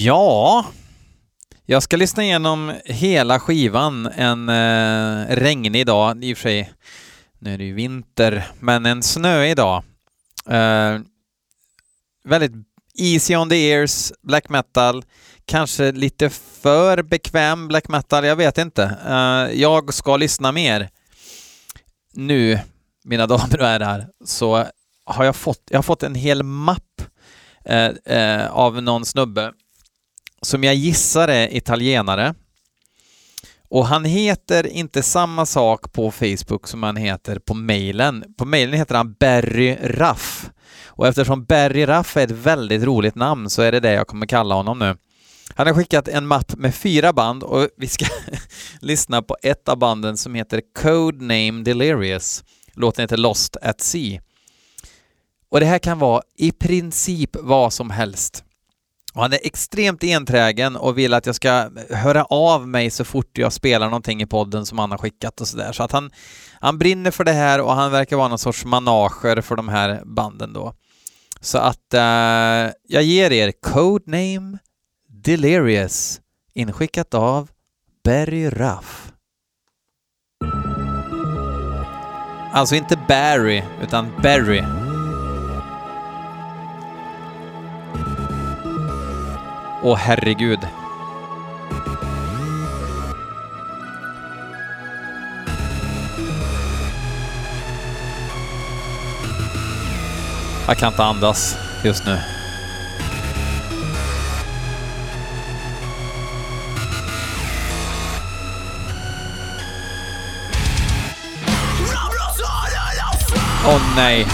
Ja, 0.08 0.66
jag 1.66 1.84
ska 1.84 1.98
lyssna 1.98 2.24
igenom 2.24 2.74
hela 2.86 3.40
skivan 3.40 4.06
en 4.06 4.50
eh, 4.50 5.36
regnig 5.36 5.86
dag, 5.86 6.24
i 6.24 6.34
och 6.34 6.38
för 6.38 6.42
sig. 6.42 6.74
Nu 7.40 7.54
är 7.54 7.58
det 7.58 7.64
ju 7.64 7.74
vinter, 7.74 8.48
men 8.60 8.86
en 8.86 9.04
snöig 9.04 9.56
dag. 9.56 9.84
Eh, 10.50 11.00
väldigt 12.24 12.52
easy 13.00 13.36
on 13.36 13.50
the 13.50 13.72
ears, 13.72 14.14
black 14.22 14.50
metal. 14.50 15.04
Kanske 15.46 15.92
lite 15.92 16.30
för 16.62 17.04
bekväm 17.04 17.68
black 17.68 17.88
metal, 17.88 18.26
jag 18.26 18.36
vet 18.36 18.58
inte. 18.58 18.84
Eh, 19.08 19.62
jag 19.62 19.94
ska 19.94 20.18
lyssna 20.18 20.52
mer. 20.52 20.90
Nu, 22.14 22.60
mina 23.04 23.28
damer 23.28 23.62
och 23.62 23.68
herrar, 23.68 24.08
så 24.26 24.66
har 25.06 25.26
jag 25.26 25.36
fått, 25.36 25.62
jag 25.70 25.78
har 25.78 25.84
fått 25.84 26.04
en 26.04 26.16
hel 26.16 26.44
mapp 26.44 27.02
eh, 27.66 27.92
eh, 28.06 28.52
av 28.52 28.84
någon 28.84 29.06
snubbe 29.06 29.54
som 30.42 30.64
jag 30.64 30.76
gissar 30.76 31.28
är 31.28 31.56
italienare. 31.56 32.34
Och 33.70 33.88
han 33.88 34.06
heter 34.06 34.68
inte 34.68 35.04
samma 35.04 35.46
sak 35.46 35.94
på 35.94 36.12
Facebook 36.12 36.68
som 36.68 36.84
han 36.84 36.96
heter 36.96 37.40
på 37.40 37.54
mejlen. 37.54 38.24
På 38.38 38.46
mejlen 38.46 38.74
heter 38.74 38.96
han 38.96 39.16
Barry 39.20 39.78
Raff. 39.82 40.50
Och 40.86 41.08
eftersom 41.08 41.46
Barry 41.46 41.86
Raff 41.86 42.18
är 42.18 42.24
ett 42.24 42.32
väldigt 42.32 42.84
roligt 42.84 43.16
namn 43.16 43.50
så 43.50 43.62
är 43.62 43.72
det 43.72 43.80
det 43.80 43.92
jag 43.92 44.08
kommer 44.08 44.26
kalla 44.26 44.56
honom 44.56 44.80
nu. 44.80 44.98
Han 45.56 45.68
har 45.68 45.74
skickat 45.74 46.08
en 46.08 46.28
mapp 46.28 46.56
med 46.58 46.76
fyra 46.76 47.14
band 47.14 47.44
och 47.44 47.70
vi 47.78 47.88
ska 47.88 48.06
lyssna 48.82 49.22
på 49.22 49.38
ett 49.44 49.70
av 49.70 49.78
banden 49.78 50.18
som 50.18 50.36
heter 50.36 50.62
Codename 50.82 51.64
Delirious. 51.64 52.44
Låten 52.74 53.04
heter 53.04 53.18
Lost 53.18 53.58
at 53.62 53.82
Sea. 53.82 54.22
Och 55.50 55.60
det 55.60 55.66
här 55.66 55.80
kan 55.80 56.00
vara 56.00 56.22
i 56.38 56.52
princip 56.52 57.36
vad 57.40 57.74
som 57.74 57.90
helst. 57.90 58.44
Och 59.18 59.24
han 59.24 59.34
är 59.34 59.40
extremt 59.44 60.04
enträgen 60.04 60.76
och 60.76 60.98
vill 60.98 61.14
att 61.14 61.26
jag 61.26 61.36
ska 61.36 61.70
höra 61.90 62.24
av 62.24 62.68
mig 62.68 62.90
så 62.90 63.04
fort 63.04 63.38
jag 63.38 63.54
spelar 63.54 63.86
någonting 63.86 64.22
i 64.22 64.26
podden 64.26 64.66
som 64.66 64.80
han 64.80 64.92
har 64.92 64.98
skickat 64.98 65.42
och 65.42 65.48
sådär. 65.48 65.72
Så 65.72 65.84
att 65.84 65.92
han, 65.92 66.12
han 66.60 66.78
brinner 66.78 67.12
för 67.12 67.24
det 67.24 67.32
här 67.32 67.62
och 67.62 67.74
han 67.74 67.92
verkar 67.92 68.18
vara 68.18 68.28
någon 68.28 68.40
sorts 68.40 68.66
manager 68.66 69.42
för 69.42 69.56
de 69.56 69.70
här 69.70 70.02
banden 70.06 70.54
då. 70.54 70.74
Så 71.42 71.58
att 71.58 71.94
uh, 71.94 72.00
jag 72.88 73.04
ger 73.04 73.32
er 73.32 73.52
Codename 73.62 74.58
Delirious 75.10 76.22
inskickat 76.54 77.14
av 77.14 77.50
Barry 78.04 78.50
Ruff. 78.50 79.12
Alltså 82.54 82.76
inte 82.76 83.00
Barry, 83.08 83.64
utan 83.82 84.12
Barry. 84.24 84.87
Åh 89.82 89.98
herregud. 89.98 90.68
Jag 100.68 100.78
kan 100.78 100.88
inte 100.88 101.04
andas 101.04 101.56
just 101.84 102.06
nu. 102.06 102.20
Åh 113.66 113.76
oh, 113.76 113.82
nej. 113.96 114.28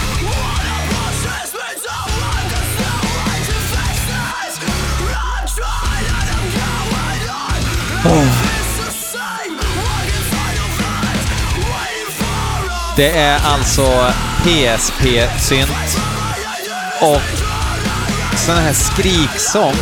Oh. 8.04 8.54
Det 12.96 13.18
är 13.18 13.38
alltså 13.44 14.12
PSP-synt 14.42 15.98
och 17.00 17.22
sån 18.38 18.56
här 18.56 18.72
skriksång 18.72 19.74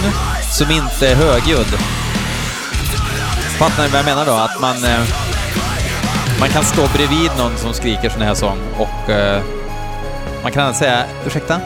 som 0.51 0.71
inte 0.71 1.09
är 1.09 1.15
högljudd. 1.15 1.67
Fattar 3.59 3.83
ni 3.83 3.89
vad 3.89 3.99
jag 3.99 4.05
menar 4.05 4.27
då? 4.27 4.33
Att 4.33 4.61
man, 4.61 4.85
eh, 4.85 5.01
man 6.41 6.49
kan 6.49 6.65
stå 6.65 6.87
bredvid 6.95 7.31
någon 7.39 7.57
som 7.57 7.75
skriker 7.75 8.09
sån 8.09 8.23
här 8.23 8.35
sång 8.35 8.59
och 8.79 9.11
eh, 9.11 9.43
man 10.43 10.53
kan 10.53 10.75
säga 10.75 11.05
ursäkta? 11.27 11.61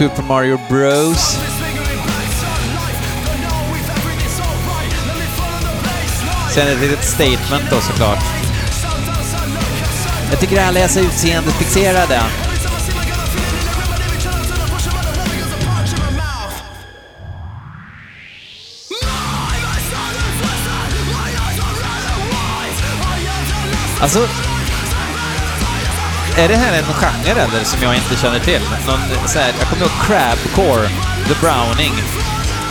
Super 0.00 0.22
Mario 0.22 0.58
Bros. 0.68 1.38
Sen 6.54 6.68
ett 6.68 6.80
litet 6.80 7.04
statement 7.04 7.70
då 7.70 7.80
såklart. 7.80 8.18
Jag 10.30 10.40
tycker 10.40 10.64
alla 10.64 10.80
är 10.80 10.88
så 10.88 11.00
utseendefixerade. 11.00 12.22
Alltså, 24.00 24.28
är 26.36 26.48
det 26.48 26.56
här 26.56 26.78
en 26.78 26.84
genre 26.84 27.42
eller 27.42 27.64
som 27.64 27.82
jag 27.82 27.94
inte 27.94 28.16
känner 28.16 28.38
till? 28.38 28.60
Någon, 28.86 29.28
så 29.28 29.38
här, 29.38 29.52
jag 29.58 29.68
kommer 29.68 29.82
ihåg 29.82 29.92
Crabcore, 30.06 30.88
The 31.28 31.34
Browning. 31.40 31.94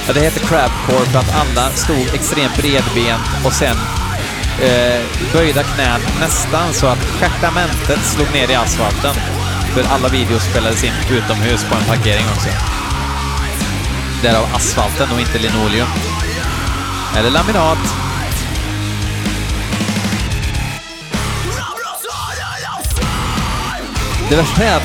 Ja, 0.07 0.13
det 0.13 0.19
heter 0.19 0.39
Crabcore 0.39 1.05
för 1.05 1.19
att 1.19 1.35
alla 1.41 1.69
stod 1.69 2.13
extremt 2.13 2.57
bredbent 2.57 3.45
och 3.45 3.53
sen 3.53 3.77
eh, 4.61 5.01
böjda 5.33 5.63
knän 5.63 6.01
nästan 6.19 6.73
så 6.73 6.87
att 6.87 6.99
stjärtamentet 6.99 7.99
slog 8.03 8.33
ner 8.33 8.51
i 8.51 8.55
asfalten. 8.55 9.15
För 9.73 9.83
alla 9.93 10.07
videos 10.07 10.43
spelades 10.43 10.83
in 10.83 10.93
utomhus 11.11 11.63
på 11.63 11.75
en 11.75 11.83
parkering 11.83 12.25
också. 12.35 12.49
Därav 14.21 14.45
asfalten 14.55 15.11
och 15.13 15.19
inte 15.19 15.37
linoleum. 15.37 15.87
Eller 17.17 17.29
laminat. 17.29 18.08
Det 24.29 24.35
värsta 24.35 24.63
är 24.63 24.77
att 24.77 24.83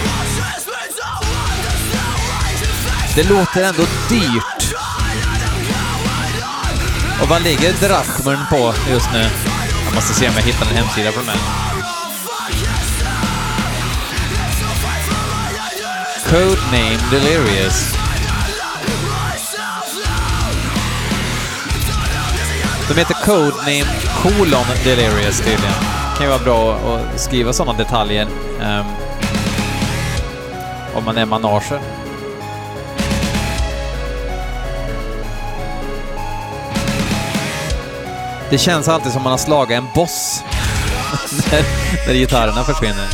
det 3.16 3.22
låter 3.22 3.64
ändå 3.64 3.82
dyrt. 4.08 4.74
Och 7.22 7.28
vad 7.28 7.42
ligger 7.42 7.72
drachmen 7.72 8.38
på 8.50 8.74
just 8.90 9.12
nu? 9.12 9.30
Jag 9.84 9.94
måste 9.94 10.14
se 10.14 10.28
om 10.28 10.34
jag 10.34 10.42
hittar 10.42 10.66
en 10.66 10.76
hemsida 10.76 11.12
på 11.12 11.20
den 11.20 11.28
här. 11.28 11.38
Codename 16.30 16.98
Delirious. 17.10 17.94
De 22.88 22.94
heter 22.94 23.14
Codename 23.14 23.86
colon 24.22 24.66
Delirious 24.84 25.38
tydligen. 25.38 25.60
Det 25.60 26.16
kan 26.16 26.26
ju 26.26 26.30
vara 26.32 26.44
bra 26.44 26.74
att 26.74 27.20
skriva 27.20 27.52
sådana 27.52 27.78
detaljer. 27.78 28.28
Ehm, 28.62 28.84
om 30.94 31.04
man 31.04 31.16
är 31.16 31.26
manager. 31.26 31.80
Det 38.50 38.58
känns 38.58 38.88
alltid 38.88 39.12
som 39.12 39.22
man 39.22 39.30
har 39.30 39.38
slagit 39.38 39.76
en 39.76 39.88
boss 39.94 40.42
när, 41.50 41.62
när 42.06 42.14
gitarrerna 42.14 42.64
försvinner. 42.64 43.08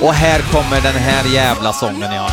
Och 0.00 0.14
här 0.14 0.40
kommer 0.40 0.80
den 0.80 0.94
här 0.94 1.34
jävla 1.34 1.72
sången, 1.72 2.12
ja. 2.12 2.28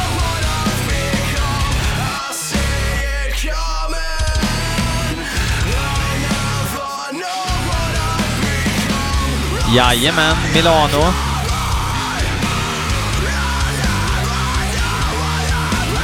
Jajamän, 9.76 10.36
Milano. 10.54 11.29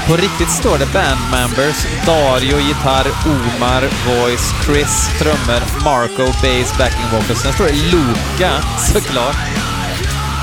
På 0.07 0.15
riktigt 0.15 0.49
står 0.49 0.77
det 0.77 0.93
band 0.93 1.19
members, 1.31 1.85
Dario 2.05 2.57
gitarr, 2.59 3.07
Omar 3.33 3.81
voice, 3.81 4.47
Chris 4.65 5.19
trummor, 5.19 5.61
Marco 5.83 6.25
bass, 6.25 6.77
backing 6.77 7.09
vocals. 7.11 7.41
Sen 7.41 7.53
står 7.53 7.65
det 7.65 7.91
Luca 7.91 8.51
såklart. 8.93 9.35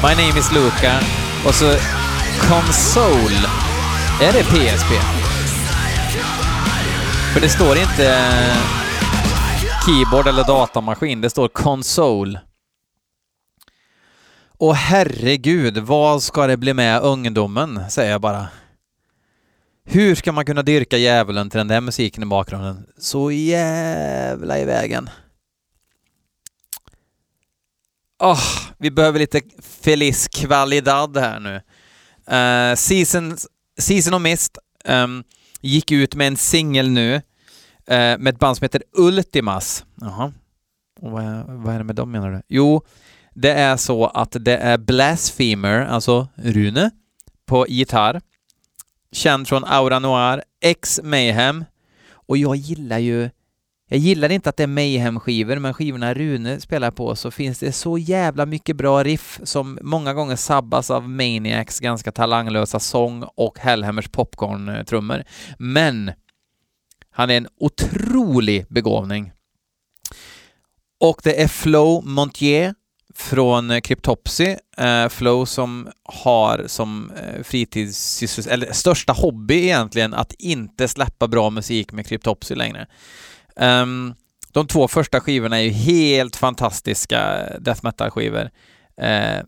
My 0.02 0.24
name 0.24 0.38
is 0.38 0.52
Luca. 0.52 1.00
Och 1.46 1.54
så 1.54 1.66
Console. 2.48 3.48
Är 4.22 4.32
det 4.32 4.44
PSP? 4.44 4.90
För 7.32 7.40
det 7.40 7.48
står 7.48 7.76
inte 7.76 8.14
eh, 8.14 8.56
keyboard 9.86 10.26
eller 10.26 10.44
datamaskin, 10.44 11.20
det 11.20 11.30
står 11.30 11.48
Console. 11.48 12.40
Och 14.58 14.76
herregud, 14.76 15.78
vad 15.78 16.22
ska 16.22 16.46
det 16.46 16.56
bli 16.56 16.74
med 16.74 17.02
ungdomen, 17.02 17.90
säger 17.90 18.10
jag 18.10 18.20
bara. 18.20 18.46
Hur 19.84 20.14
ska 20.14 20.32
man 20.32 20.44
kunna 20.44 20.62
dyrka 20.62 20.96
djävulen 20.96 21.50
till 21.50 21.58
den 21.58 21.68
där 21.68 21.80
musiken 21.80 22.22
i 22.22 22.26
bakgrunden? 22.26 22.86
Så 22.98 23.30
jävla 23.30 24.58
i 24.58 24.64
vägen. 24.64 25.10
Oh, 28.18 28.42
vi 28.78 28.90
behöver 28.90 29.18
lite 29.18 29.40
Feliz 29.62 30.28
Qualidad 30.28 31.16
här 31.16 31.40
nu. 31.40 31.54
Uh, 32.36 32.76
Season, 32.76 33.36
Season 33.78 34.14
of 34.14 34.22
Mist 34.22 34.58
um, 34.84 35.24
gick 35.60 35.90
ut 35.90 36.14
med 36.14 36.26
en 36.26 36.36
singel 36.36 36.90
nu. 36.90 37.14
uh, 37.14 37.20
med 37.88 38.28
ett 38.28 38.38
band 38.38 38.56
som 38.56 38.64
heter 38.64 38.82
Ultimas. 38.92 39.84
Jaha. 40.00 40.32
Vad, 41.00 41.24
är, 41.24 41.44
vad 41.48 41.74
är 41.74 41.78
det 41.78 41.84
med 41.84 41.96
dem 41.96 42.10
menar 42.10 42.30
du? 42.30 42.42
Jo, 42.48 42.82
det 43.34 43.52
är 43.52 43.76
så 43.76 44.06
att 44.06 44.36
det 44.40 44.56
är 44.56 44.78
Blasphemer, 44.78 45.86
alltså 45.86 46.28
Rune, 46.34 46.90
på 47.46 47.66
gitarr. 47.68 48.20
Känd 49.12 49.48
från 49.48 49.64
Aura 49.64 49.98
Noir, 49.98 50.42
X 50.60 51.00
Mayhem. 51.02 51.64
Och 52.12 52.36
jag 52.36 52.56
gillar 52.56 52.98
ju 52.98 53.30
jag 53.92 53.98
gillar 53.98 54.32
inte 54.32 54.50
att 54.50 54.56
det 54.56 54.62
är 54.62 54.66
Mayhem-skivor, 54.66 55.58
men 55.58 55.74
skivorna 55.74 56.14
Rune 56.14 56.60
spelar 56.60 56.90
på 56.90 57.16
så 57.16 57.30
finns 57.30 57.58
det 57.58 57.72
så 57.72 57.98
jävla 57.98 58.46
mycket 58.46 58.76
bra 58.76 59.04
riff 59.04 59.40
som 59.42 59.78
många 59.82 60.14
gånger 60.14 60.36
sabbas 60.36 60.90
av 60.90 61.08
Maniacs 61.08 61.80
ganska 61.80 62.12
talanglösa 62.12 62.80
sång 62.80 63.22
och 63.22 63.58
Hellhammers 63.58 64.08
popcorn-trummor. 64.08 65.24
Men 65.58 66.12
han 67.10 67.30
är 67.30 67.36
en 67.36 67.48
otrolig 67.60 68.66
begåvning. 68.68 69.32
Och 71.00 71.20
det 71.22 71.42
är 71.42 71.48
Flo 71.48 72.02
Montier 72.04 72.74
från 73.14 73.70
eh, 73.70 73.80
Cryptopsy. 73.80 74.56
eh, 74.76 75.08
Flow 75.08 75.44
som 75.44 75.88
har 76.04 76.64
som 76.66 77.10
eh, 77.10 77.42
fritidssysselsättning, 77.42 78.28
fritids... 78.28 78.46
eller 78.46 78.72
största 78.72 79.12
hobby 79.12 79.62
egentligen, 79.62 80.14
att 80.14 80.32
inte 80.38 80.88
släppa 80.88 81.28
bra 81.28 81.50
musik 81.50 81.92
med 81.92 82.06
Cryptopsy 82.06 82.54
längre. 82.54 82.86
Um, 83.56 84.14
de 84.52 84.66
två 84.66 84.88
första 84.88 85.20
skivorna 85.20 85.60
är 85.60 85.62
ju 85.62 85.70
helt 85.70 86.36
fantastiska 86.36 87.46
eh, 87.46 87.60
death 87.60 87.84
metal-skivor. 87.84 88.50
Eh, 88.96 89.42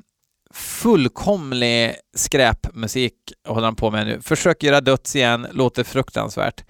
fullkomlig 0.54 1.94
skräpmusik 2.16 3.14
håller 3.48 3.64
han 3.64 3.76
på 3.76 3.90
med 3.90 4.06
nu. 4.06 4.20
Försöker 4.20 4.66
göra 4.66 4.80
döds 4.80 5.16
igen, 5.16 5.46
låter 5.52 5.84
fruktansvärt. 5.84 6.64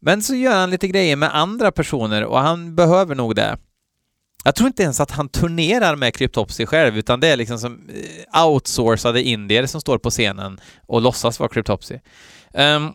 Men 0.00 0.22
så 0.22 0.34
gör 0.34 0.56
han 0.56 0.70
lite 0.70 0.88
grejer 0.88 1.16
med 1.16 1.36
andra 1.36 1.72
personer 1.72 2.24
och 2.24 2.38
han 2.38 2.74
behöver 2.76 3.14
nog 3.14 3.34
det. 3.34 3.58
Jag 4.44 4.54
tror 4.54 4.66
inte 4.66 4.82
ens 4.82 5.00
att 5.00 5.10
han 5.10 5.28
turnerar 5.28 5.96
med 5.96 6.14
Cryptopsy 6.14 6.66
själv, 6.66 6.98
utan 6.98 7.20
det 7.20 7.28
är 7.28 7.36
liksom 7.36 7.58
som 7.58 7.88
eh, 8.32 8.46
outsourcade 8.46 9.22
indier 9.22 9.66
som 9.66 9.80
står 9.80 9.98
på 9.98 10.10
scenen 10.10 10.60
och 10.86 11.02
låtsas 11.02 11.40
vara 11.40 11.48
Cryptopsy. 11.48 11.94
Um, 11.94 12.00
ehm, 12.52 12.92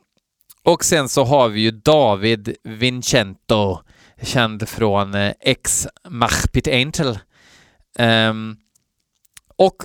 och 0.64 0.86
sen 0.86 1.10
så 1.10 1.24
har 1.24 1.50
vi 1.50 1.62
ju 1.62 1.72
David 1.72 2.56
Vincento, 2.64 3.80
känd 4.22 4.70
från 4.70 5.16
eh, 5.16 5.34
Ex 5.40 5.88
Machpit 6.10 6.68
Angel. 6.68 7.20
Um, 8.00 8.58
och 9.56 9.76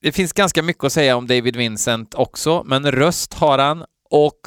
det 0.00 0.12
finns 0.12 0.32
ganska 0.32 0.62
mycket 0.62 0.84
att 0.84 0.92
säga 0.92 1.16
om 1.16 1.26
David 1.26 1.56
Vincent 1.56 2.14
också, 2.14 2.62
men 2.66 2.92
röst 2.92 3.34
har 3.34 3.58
han 3.58 3.84
och 4.10 4.40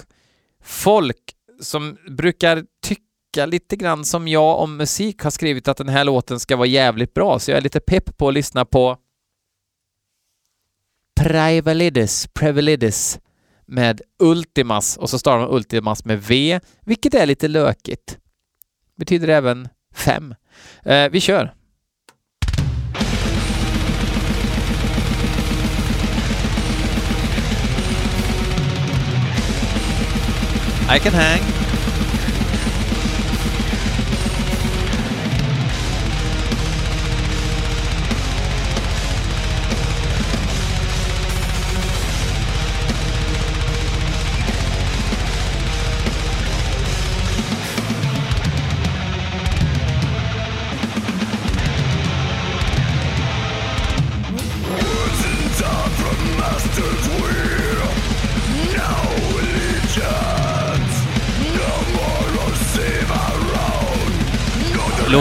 folk 0.64 1.36
som 1.62 1.98
brukar 2.10 2.64
tycka 2.84 3.07
lite 3.36 3.76
grann 3.76 4.06
som 4.06 4.28
jag 4.28 4.60
om 4.60 4.78
musik 4.78 5.24
har 5.24 5.32
skrivit 5.32 5.68
att 5.68 5.78
den 5.78 5.90
här 5.90 6.04
låten 6.04 6.40
ska 6.40 6.56
vara 6.56 6.68
jävligt 6.68 7.14
bra, 7.14 7.40
så 7.40 7.52
jag 7.52 7.58
är 7.58 7.62
lite 7.62 7.80
pepp 7.80 8.18
på 8.18 8.28
att 8.28 8.34
lyssna 8.34 8.66
på 8.66 8.98
Privalidis, 11.20 12.28
Privalidis 12.34 13.20
med 13.66 14.02
Ultimas 14.20 14.98
och 14.98 15.10
så 15.10 15.20
stavar 15.20 15.40
man 15.40 15.56
Ultimas 15.56 16.06
med 16.06 16.24
V, 16.24 16.60
vilket 16.86 17.14
är 17.14 17.26
lite 17.26 17.48
lökigt. 17.48 18.18
Betyder 18.96 19.28
även 19.28 19.70
fem. 19.96 20.36
Eh, 20.84 21.10
vi 21.10 21.22
kör! 21.22 21.54
I 30.96 31.00
can 31.00 31.14
hang. 31.14 31.67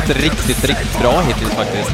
Gått 0.06 0.16
riktigt, 0.16 0.64
riktigt 0.64 0.98
bra 0.98 1.20
hittills 1.20 1.54
faktiskt. 1.54 1.90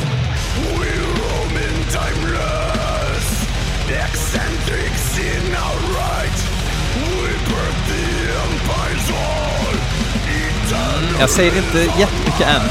Jag 11.20 11.30
säger 11.30 11.56
inte 11.56 11.78
jättemycket 11.78 12.46
än. 12.46 12.62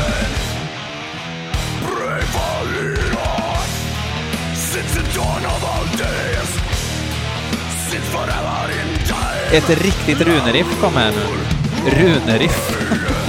Ett 9.51 9.69
riktigt 9.69 10.21
runeriff 10.21 10.81
kom 10.81 10.93
här 10.93 11.11
nu. 11.11 11.91
Runeriff. 11.91 12.77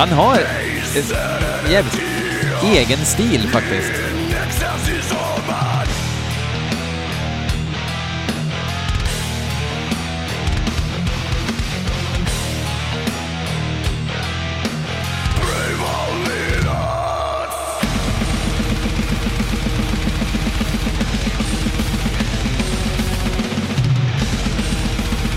Han 0.00 0.12
har 0.12 0.34
en 0.34 1.72
jävligt 1.72 2.00
egen 2.64 3.04
stil 3.04 3.48
faktiskt. 3.48 3.92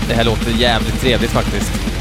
Det 0.08 0.14
här 0.14 0.24
låter 0.24 0.50
jävligt 0.50 1.00
trevligt 1.00 1.30
faktiskt. 1.30 1.93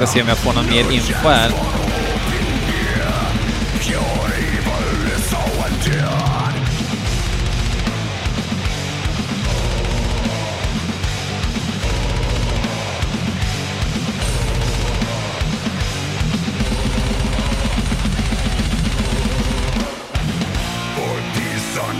Ska 0.00 0.06
se 0.06 0.22
om 0.22 0.28
jag 0.28 0.38
får 0.38 0.52
någon 0.52 0.66
mer 0.66 0.92
info 0.92 1.28
här. 1.28 1.50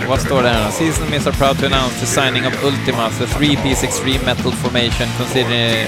Vad 0.09 0.21
står 0.21 0.43
det 0.43 0.49
här? 0.49 0.71
Season 0.71 1.11
Miss 1.11 1.27
are 1.27 1.33
proud 1.33 1.59
to 1.59 1.67
announce 1.67 2.01
the 2.01 2.07
signing 2.07 2.47
of 2.47 2.65
Ultimas, 2.65 3.19
the 3.19 3.27
three-piece 3.27 3.85
extreme 3.85 4.25
metal 4.25 4.53
formation 4.53 5.09
considering... 5.19 5.87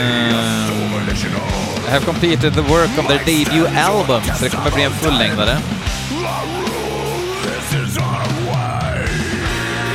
Eh, 0.00 0.06
uh, 0.06 1.90
have 1.90 2.04
completed 2.04 2.54
the 2.54 2.62
work 2.62 2.98
of 2.98 3.06
their 3.08 3.24
debut 3.24 3.68
album, 3.76 4.22
så 4.36 4.44
det 4.44 4.50
kommer 4.50 4.70
bli 4.70 4.82
en 4.82 4.92
fullängdare. 4.92 5.58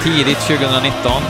Tidigt 0.03 0.39
2019. 0.39 1.21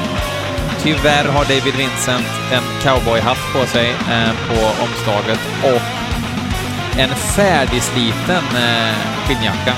Tyvärr 0.83 1.25
har 1.25 1.45
David 1.45 1.73
Vincent 1.77 2.25
en 2.53 2.63
cowboyhatt 2.81 3.37
på 3.53 3.65
sig 3.65 3.89
eh, 3.89 4.31
på 4.47 4.83
omslaget 4.83 5.39
och 5.63 5.81
en 6.99 7.09
färdigsliten 7.09 8.43
eh, 8.55 8.95
skinnjacka. 9.27 9.73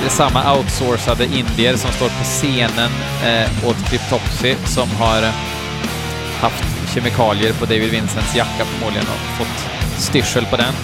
Det 0.00 0.06
är 0.06 0.10
samma 0.10 0.56
outsourcade 0.56 1.24
indier 1.24 1.76
som 1.76 1.90
står 1.90 2.08
på 2.08 2.24
scenen 2.24 2.90
eh, 3.24 3.68
åt 3.68 3.90
Cryptopsy 3.90 4.54
som 4.64 4.88
har 4.90 5.22
eh, 5.22 5.53
haft 6.44 6.94
kemikalier 6.94 7.52
på 7.52 7.64
David 7.64 7.90
Vincents 7.90 8.36
jacka 8.36 8.64
förmodligen 8.64 9.06
och 9.08 9.38
fått 9.38 10.02
styrsel 10.02 10.46
på 10.46 10.56
den. 10.56 10.74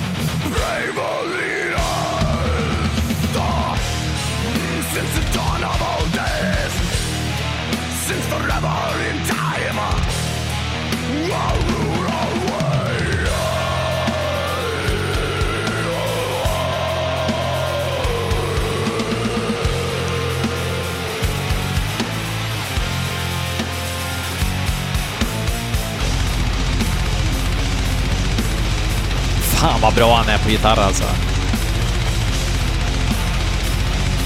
Fan 29.60 29.80
vad 29.80 29.94
bra 29.94 30.14
han 30.14 30.28
är 30.28 30.38
på 30.38 30.50
gitarr 30.50 30.78
alltså. 30.78 31.04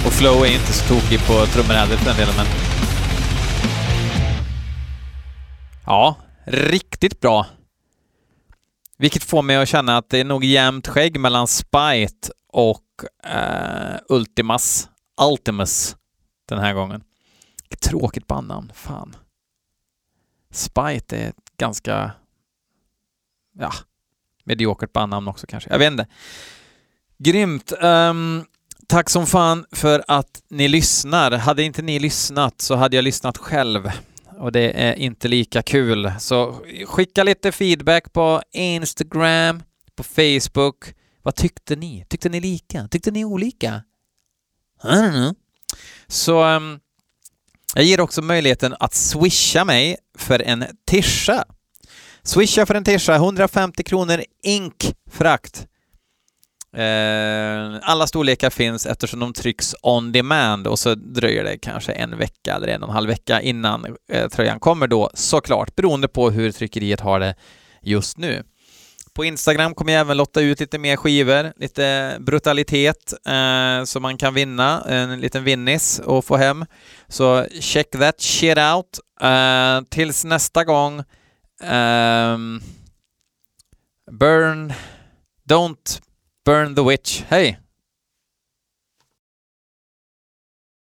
Och 0.07 0.12
Flow 0.12 0.44
är 0.44 0.53
inte 0.53 0.73
så 0.73 0.94
tokig 0.94 1.27
på 1.27 1.47
trummor 1.47 1.75
heller 1.75 1.97
för 1.97 2.05
den 2.05 2.16
delen, 2.16 2.35
men... 2.37 2.47
Ja, 5.87 6.16
riktigt 6.44 7.20
bra. 7.20 7.47
Vilket 8.99 9.25
får 9.25 9.42
mig 9.42 9.57
att 9.57 9.68
känna 9.68 9.97
att 9.97 10.11
det 10.11 10.18
är 10.18 10.25
nog 10.25 10.44
jämnt 10.44 10.88
skägg 10.88 11.20
mellan 11.20 11.47
Spite 11.47 12.31
och 12.49 12.85
eh, 13.25 13.97
Ultimas. 14.09 14.88
Ultimus 15.20 15.97
den 16.49 16.59
här 16.59 16.75
gången. 16.75 17.05
Tråkigt 17.81 18.27
bandnamn, 18.27 18.73
fan. 18.75 19.16
Spite 20.51 21.16
är 21.16 21.29
ett 21.29 21.57
ganska, 21.59 22.12
ja, 23.59 23.73
mediokert 24.44 24.92
bandnamn 24.92 25.28
också 25.28 25.46
kanske. 25.46 25.70
Jag 25.70 25.78
vet 25.78 25.92
inte. 25.92 26.07
Grymt. 27.18 27.72
Um, 27.80 28.44
tack 28.87 29.11
som 29.11 29.26
fan 29.26 29.64
för 29.72 30.04
att 30.09 30.42
ni 30.50 30.68
lyssnar. 30.68 31.30
Hade 31.30 31.62
inte 31.62 31.83
ni 31.83 31.98
lyssnat 31.98 32.61
så 32.61 32.74
hade 32.74 32.96
jag 32.96 33.02
lyssnat 33.02 33.38
själv 33.38 33.90
och 34.38 34.52
det 34.52 34.83
är 34.83 34.94
inte 34.94 35.28
lika 35.28 35.62
kul. 35.62 36.12
Så 36.18 36.62
skicka 36.87 37.24
lite 37.24 37.52
feedback 37.52 38.12
på 38.12 38.42
Instagram, 38.52 39.62
på 39.96 40.02
Facebook. 40.02 40.94
Vad 41.22 41.35
tyckte 41.35 41.76
ni? 41.76 42.04
Tyckte 42.09 42.28
ni 42.28 42.40
lika? 42.40 42.88
Tyckte 42.88 43.11
ni 43.11 43.24
olika? 43.24 43.83
I 44.85 44.87
don't 44.87 45.12
know. 45.12 45.35
Så 46.07 46.44
um, 46.44 46.80
jag 47.74 47.85
ger 47.85 48.00
också 48.00 48.22
möjligheten 48.22 48.74
att 48.80 48.94
swisha 48.94 49.64
mig 49.64 49.96
för 50.18 50.42
en 50.42 50.64
tisha. 50.87 51.44
Swisha 52.27 52.67
för 52.67 52.75
en 52.75 52.85
tisha, 52.85 53.15
150 53.15 53.83
kronor 53.83 54.25
ink 54.43 54.95
frakt. 55.11 55.67
Eh, 56.77 57.79
alla 57.83 58.07
storlekar 58.07 58.51
finns 58.51 58.87
eftersom 58.87 59.21
de 59.21 59.33
trycks 59.33 59.75
on 59.83 60.13
demand 60.13 60.67
och 60.67 60.79
så 60.79 60.95
dröjer 60.95 61.45
det 61.45 61.59
kanske 61.59 61.93
en 61.93 62.19
vecka 62.19 62.55
eller 62.55 62.69
en 62.69 62.83
och 62.83 62.89
en 62.89 62.95
halv 62.95 63.09
vecka 63.09 63.41
innan 63.41 63.97
eh, 64.13 64.29
tröjan 64.29 64.61
kommer 64.61 64.87
då 64.87 65.11
såklart, 65.15 65.77
beroende 65.77 66.09
på 66.09 66.31
hur 66.31 66.53
tryckeriet 66.53 67.01
har 67.01 67.21
det 67.21 67.35
just 67.83 68.19
nu. 68.19 68.43
På 69.15 69.25
Instagram 69.25 69.75
kommer 69.75 69.93
jag 69.93 70.01
även 70.01 70.17
lotta 70.17 70.41
ut 70.41 70.61
lite 70.61 70.79
mer 70.79 70.97
skivor, 70.97 71.53
lite 71.57 72.17
brutalitet, 72.21 73.15
eh, 73.27 73.85
som 73.85 74.03
man 74.03 74.17
kan 74.17 74.35
vinna 74.35 74.83
en 74.89 75.21
liten 75.21 75.45
vinnis 75.45 75.99
och 75.99 76.25
få 76.25 76.37
hem. 76.37 76.65
Så 77.09 77.47
check 77.61 77.91
that 77.91 78.21
shit 78.21 78.59
out. 78.59 78.99
Eh, 79.21 79.81
tills 79.91 80.25
nästa 80.25 80.65
gång, 80.65 81.03
eh, 81.61 82.37
burn, 84.11 84.75
don't 85.47 86.01
burn 86.45 86.75
the 86.75 86.85
witch. 86.85 87.25
Hej! 87.31 87.63